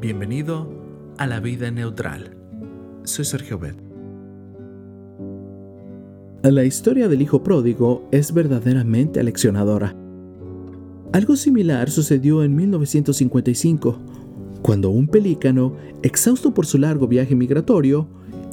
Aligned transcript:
Bienvenido 0.00 0.66
a 1.18 1.26
la 1.26 1.40
vida 1.40 1.70
neutral. 1.70 2.34
Soy 3.02 3.26
Sergio 3.26 3.58
Bet. 3.58 3.76
La 6.42 6.64
historia 6.64 7.06
del 7.06 7.20
hijo 7.20 7.42
pródigo 7.42 8.08
es 8.10 8.32
verdaderamente 8.32 9.20
aleccionadora. 9.20 9.94
Algo 11.12 11.36
similar 11.36 11.90
sucedió 11.90 12.42
en 12.44 12.56
1955, 12.56 13.98
cuando 14.62 14.88
un 14.88 15.06
pelícano, 15.06 15.76
exhausto 16.02 16.54
por 16.54 16.64
su 16.64 16.78
largo 16.78 17.06
viaje 17.06 17.34
migratorio, 17.34 18.08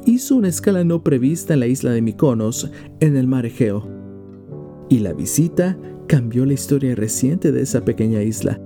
hizo 0.06 0.36
una 0.36 0.50
escala 0.50 0.84
no 0.84 1.02
prevista 1.02 1.54
en 1.54 1.62
la 1.62 1.68
isla 1.68 1.92
de 1.92 2.02
Mykonos, 2.02 2.70
en 3.00 3.16
el 3.16 3.26
mar 3.26 3.46
Egeo. 3.46 3.88
Y 4.90 5.00
la 5.00 5.14
visita 5.14 5.78
cambió 6.08 6.46
la 6.46 6.56
historia 6.56 6.94
reciente 6.94 7.54
de 7.54 7.62
esa 7.62 7.86
pequeña 7.86 8.22
isla. 8.22 8.60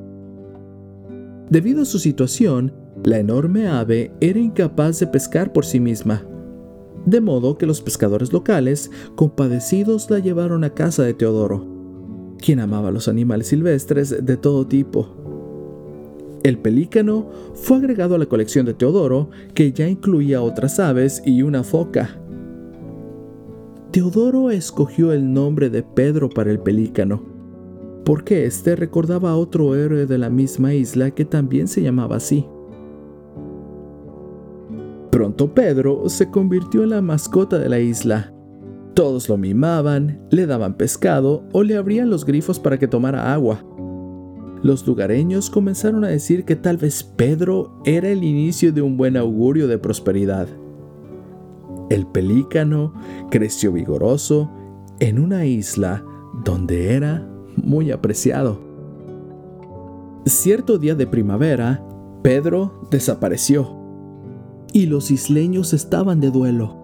Debido 1.52 1.82
a 1.82 1.86
su 1.86 2.00
situación, 2.00 2.72
la 3.04 3.20
enorme 3.20 3.68
ave 3.68 4.14
era 4.22 4.40
incapaz 4.40 5.02
de 5.02 5.08
pescar 5.08 5.52
por 5.52 5.66
sí 5.66 5.82
misma, 5.82 6.26
de 7.06 7.20
modo 7.20 7.58
que 7.58 7.66
los 7.66 7.82
pescadores 7.82 8.32
locales, 8.32 8.90
compadecidos, 9.16 10.10
la 10.10 10.20
llevaron 10.20 10.64
a 10.64 10.74
casa 10.74 11.04
de 11.04 11.14
Teodoro, 11.14 11.68
quien 12.38 12.62
amaba 12.62 12.90
los 12.90 13.10
animales 13.10 13.48
silvestres 13.48 14.26
de 14.26 14.38
todo 14.38 14.66
tipo. 14.66 16.40
El 16.44 16.58
pelícano 16.58 17.30
fue 17.54 17.80
agregado 17.80 18.16
a 18.16 18.18
la 18.18 18.28
colección 18.28 18.66
de 18.66 18.74
Teodoro, 18.74 19.30
que 19.54 19.74
ya 19.74 19.90
incluía 19.90 20.42
otras 20.42 20.80
aves 20.80 21.22
y 21.26 21.42
una 21.42 21.66
foca. 21.66 22.18
Teodoro 23.92 24.52
escogió 24.52 25.12
el 25.12 25.34
nombre 25.34 25.70
de 25.70 25.84
Pedro 25.84 26.30
para 26.30 26.50
el 26.50 26.62
pelícano, 26.62 27.31
porque 28.06 28.46
éste 28.46 28.76
recordaba 28.76 29.32
a 29.32 29.36
otro 29.36 29.76
héroe 29.76 30.06
de 30.06 30.18
la 30.18 30.30
misma 30.30 30.74
isla 30.74 31.12
que 31.12 31.26
también 31.26 31.68
se 31.68 31.82
llamaba 31.82 32.18
así. 32.18 32.46
Pronto 35.12 35.54
Pedro 35.54 36.10
se 36.10 36.30
convirtió 36.32 36.84
en 36.84 36.92
la 36.92 37.02
mascota 37.02 37.60
de 37.60 37.70
la 37.70 37.80
isla. 37.80 38.34
Todos 38.94 39.30
lo 39.30 39.38
mimaban, 39.38 40.22
le 40.32 40.46
daban 40.46 40.76
pescado 40.76 41.44
o 41.52 41.64
le 41.64 41.78
abrían 41.78 42.10
los 42.10 42.26
grifos 42.26 42.60
para 42.60 42.80
que 42.80 42.88
tomara 42.88 43.34
agua. 43.34 43.64
Los 44.64 44.86
lugareños 44.86 45.50
comenzaron 45.50 46.04
a 46.04 46.10
decir 46.10 46.46
que 46.46 46.56
tal 46.56 46.78
vez 46.78 47.04
Pedro 47.04 47.82
era 47.84 48.10
el 48.10 48.24
inicio 48.24 48.72
de 48.72 48.82
un 48.82 48.96
buen 48.96 49.18
augurio 49.18 49.68
de 49.68 49.78
prosperidad. 49.78 50.48
El 51.90 52.06
pelícano 52.08 52.94
creció 53.30 53.72
vigoroso 53.72 54.52
en 55.00 55.20
una 55.20 55.46
isla 55.46 56.06
donde 56.46 56.94
era 56.94 57.28
muy 57.72 57.90
apreciado. 57.90 58.60
Cierto 60.26 60.78
día 60.78 60.94
de 60.94 61.08
primavera, 61.08 61.82
Pedro 62.22 62.86
desapareció 62.92 63.78
y 64.74 64.88
los 64.88 65.10
isleños 65.10 65.74
estaban 65.74 66.20
de 66.20 66.32
duelo. 66.32 66.76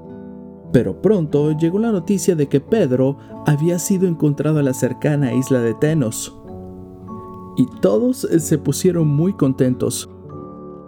Pero 0.71 1.01
pronto 1.01 1.51
llegó 1.51 1.77
la 1.77 1.91
noticia 1.91 2.35
de 2.37 2.47
que 2.47 2.61
Pedro 2.61 3.17
había 3.45 3.79
sido 3.79 4.07
encontrado 4.07 4.59
en 4.59 4.65
la 4.65 4.73
cercana 4.73 5.33
isla 5.33 5.59
de 5.59 5.73
Tenos. 5.73 6.39
Y 7.57 7.65
todos 7.81 8.19
se 8.19 8.57
pusieron 8.57 9.07
muy 9.07 9.33
contentos. 9.33 10.09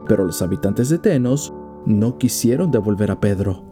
Pero 0.08 0.24
los 0.24 0.42
habitantes 0.42 0.88
de 0.90 1.00
Tenos 1.00 1.54
no 1.86 2.18
quisieron 2.18 2.72
devolver 2.72 3.12
a 3.12 3.20
Pedro, 3.20 3.64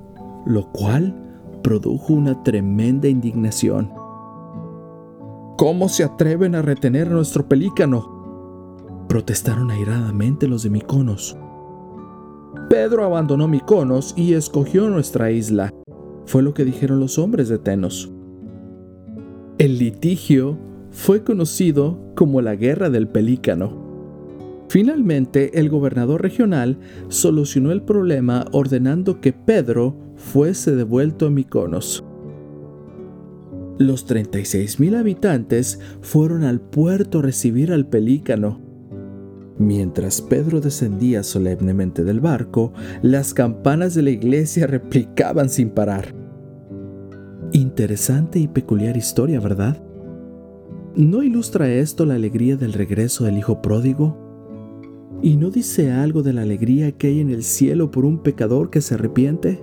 lo 0.45 0.71
cual 0.73 1.15
produjo 1.63 2.13
una 2.13 2.43
tremenda 2.43 3.07
indignación. 3.07 4.06
¿Cómo 5.57 5.89
se 5.89 6.03
atreven 6.03 6.53
a 6.53 6.61
retener 6.61 7.07
a 7.07 7.13
nuestro 7.13 7.49
pelícano? 7.49 9.07
Protestaron 9.09 9.71
airadamente 9.71 10.47
los 10.47 10.61
de 10.61 10.69
Miconos. 10.69 11.35
Pedro 12.69 13.03
abandonó 13.03 13.47
Miconos 13.47 14.13
y 14.15 14.35
escogió 14.35 14.87
nuestra 14.87 15.31
isla, 15.31 15.73
fue 16.27 16.43
lo 16.43 16.53
que 16.53 16.63
dijeron 16.63 16.99
los 16.99 17.17
hombres 17.17 17.49
de 17.49 17.57
Tenos. 17.57 18.11
El 19.57 19.79
litigio 19.79 20.59
fue 20.91 21.23
conocido 21.23 21.97
como 22.15 22.39
la 22.41 22.55
Guerra 22.55 22.91
del 22.91 23.07
Pelícano. 23.07 24.65
Finalmente, 24.69 25.59
el 25.59 25.69
gobernador 25.69 26.21
regional 26.21 26.77
solucionó 27.07 27.71
el 27.71 27.81
problema 27.81 28.45
ordenando 28.51 29.21
que 29.21 29.33
Pedro 29.33 29.97
fuese 30.17 30.75
devuelto 30.75 31.25
a 31.25 31.29
Miconos. 31.31 32.06
Los 33.79 34.07
36.000 34.07 34.95
habitantes 34.97 35.79
fueron 36.01 36.43
al 36.43 36.59
puerto 36.59 37.19
a 37.19 37.21
recibir 37.21 37.71
al 37.71 37.87
pelícano. 37.87 38.59
Mientras 39.59 40.21
Pedro 40.21 40.61
descendía 40.61 41.21
solemnemente 41.21 42.03
del 42.03 42.19
barco, 42.19 42.73
las 43.03 43.35
campanas 43.35 43.93
de 43.93 44.01
la 44.01 44.09
iglesia 44.09 44.65
replicaban 44.67 45.49
sin 45.49 45.69
parar. 45.69 46.15
Interesante 47.51 48.39
y 48.39 48.47
peculiar 48.47 48.97
historia, 48.97 49.39
¿verdad? 49.39 49.81
¿No 50.95 51.21
ilustra 51.21 51.69
esto 51.71 52.05
la 52.05 52.15
alegría 52.15 52.57
del 52.57 52.73
regreso 52.73 53.25
del 53.25 53.37
Hijo 53.37 53.61
pródigo? 53.61 54.17
¿Y 55.21 55.37
no 55.37 55.51
dice 55.51 55.91
algo 55.91 56.23
de 56.23 56.33
la 56.33 56.41
alegría 56.41 56.91
que 56.91 57.07
hay 57.07 57.19
en 57.19 57.29
el 57.29 57.43
cielo 57.43 57.91
por 57.91 58.05
un 58.05 58.23
pecador 58.23 58.71
que 58.71 58.81
se 58.81 58.95
arrepiente? 58.95 59.61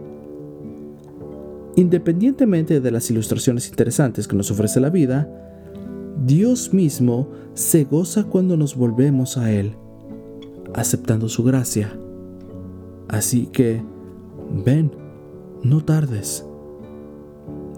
Independientemente 1.77 2.81
de 2.81 2.91
las 2.91 3.11
ilustraciones 3.11 3.69
interesantes 3.69 4.29
que 4.29 4.37
nos 4.37 4.51
ofrece 4.51 4.79
la 4.79 4.91
vida, 4.91 5.29
Dios 6.25 6.73
mismo 6.73 7.29
se 7.55 7.85
goza 7.85 8.25
cuando 8.25 8.57
nos 8.57 8.77
volvemos 8.77 9.37
a 9.37 9.51
Él, 9.51 9.77
aceptando 10.73 11.29
su 11.29 11.43
gracia. 11.43 11.93
Así 13.09 13.47
que, 13.47 13.83
ven, 14.65 14.93
no 15.65 15.85
tardes. 15.85 16.47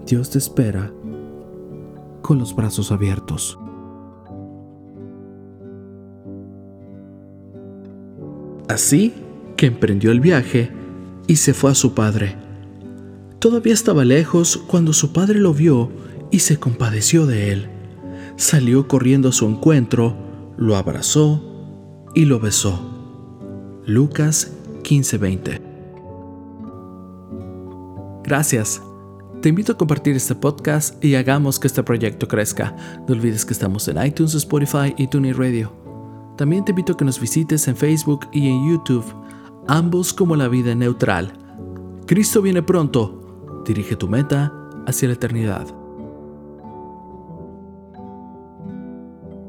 Dios 0.05 0.29
te 0.29 0.37
espera 0.37 0.93
con 2.21 2.37
los 2.37 2.55
brazos 2.55 2.91
abiertos. 2.91 3.57
Así 8.67 9.13
que 9.55 9.65
emprendió 9.65 10.11
el 10.11 10.19
viaje 10.19 10.69
y 11.25 11.37
se 11.37 11.53
fue 11.53 11.71
a 11.71 11.75
su 11.75 11.95
padre 11.95 12.46
Todavía 13.39 13.73
estaba 13.73 14.03
lejos 14.03 14.57
cuando 14.57 14.93
su 14.93 15.13
padre 15.13 15.39
lo 15.39 15.53
vio 15.53 15.91
y 16.31 16.39
se 16.39 16.57
compadeció 16.57 17.27
de 17.27 17.51
él. 17.51 17.69
Salió 18.35 18.87
corriendo 18.87 19.29
a 19.29 19.31
su 19.31 19.45
encuentro, 19.45 20.17
lo 20.57 20.75
abrazó 20.75 21.43
y 22.15 22.25
lo 22.25 22.39
besó. 22.39 22.79
Lucas 23.85 24.53
15:20 24.83 25.61
Gracias. 28.23 28.81
Te 29.41 29.49
invito 29.49 29.73
a 29.73 29.77
compartir 29.77 30.15
este 30.15 30.33
podcast 30.33 31.03
y 31.05 31.13
hagamos 31.13 31.59
que 31.59 31.67
este 31.67 31.83
proyecto 31.83 32.27
crezca. 32.27 32.75
No 33.07 33.13
olvides 33.13 33.45
que 33.45 33.53
estamos 33.53 33.87
en 33.87 34.03
iTunes, 34.03 34.33
Spotify 34.33 34.95
y 34.97 35.07
TuneIn 35.07 35.37
Radio. 35.37 35.71
También 36.37 36.65
te 36.65 36.71
invito 36.71 36.93
a 36.93 36.97
que 36.97 37.05
nos 37.05 37.19
visites 37.19 37.67
en 37.67 37.77
Facebook 37.77 38.27
y 38.33 38.47
en 38.47 38.67
YouTube, 38.67 39.05
ambos 39.67 40.11
como 40.11 40.35
la 40.35 40.47
vida 40.47 40.73
neutral. 40.73 41.33
Cristo 42.07 42.41
viene 42.41 42.63
pronto 42.63 43.26
Dirige 43.67 43.97
tu 43.97 44.07
meta 44.07 44.53
hacia 44.85 45.09
la 45.09 45.15
eternidad. 45.15 45.67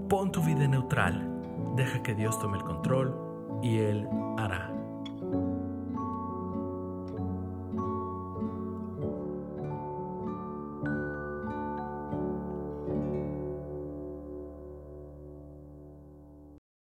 Pon 0.09 0.33
tu 0.33 0.43
vida 0.43 0.67
neutral. 0.67 1.41
Deja 1.77 2.03
que 2.03 2.17
Dios 2.17 2.37
tome 2.41 2.59
el 2.59 2.65
control 2.65 3.15
y 3.63 3.79
Él 3.79 4.09
hará. 4.37 4.78